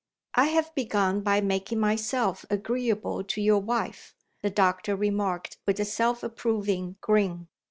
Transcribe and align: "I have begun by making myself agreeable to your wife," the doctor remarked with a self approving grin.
"I 0.33 0.45
have 0.47 0.73
begun 0.73 1.21
by 1.21 1.41
making 1.41 1.79
myself 1.79 2.43
agreeable 2.49 3.23
to 3.25 3.39
your 3.39 3.59
wife," 3.61 4.15
the 4.41 4.49
doctor 4.49 4.95
remarked 4.95 5.59
with 5.67 5.79
a 5.79 5.85
self 5.85 6.23
approving 6.23 6.95
grin. 7.01 7.49